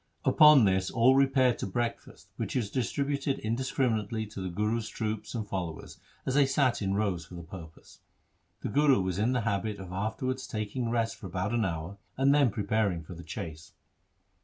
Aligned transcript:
Upon 0.25 0.65
this 0.65 0.89
all 0.89 1.15
repaired 1.15 1.59
to 1.59 1.67
breakfast 1.67 2.27
which 2.35 2.55
was 2.55 2.71
distributed 2.71 3.37
indiscriminately 3.37 4.25
to 4.25 4.41
the 4.41 4.49
Guru's 4.49 4.89
troops 4.89 5.35
and 5.35 5.47
followers 5.47 5.99
as 6.25 6.33
they 6.33 6.47
sat 6.47 6.81
in 6.81 6.95
rows 6.95 7.27
for 7.27 7.35
the 7.35 7.43
pur 7.43 7.67
pose. 7.67 7.99
The 8.61 8.69
Guru 8.69 8.99
was 9.03 9.19
in 9.19 9.33
the 9.33 9.41
habit 9.41 9.77
of 9.77 9.91
afterwards 9.91 10.47
taking 10.47 10.89
rest 10.89 11.17
for 11.17 11.27
about 11.27 11.53
an 11.53 11.65
hour 11.65 11.97
and 12.17 12.33
then 12.33 12.49
preparing 12.49 13.03
for 13.03 13.13
the 13.13 13.21
chase. 13.23 13.73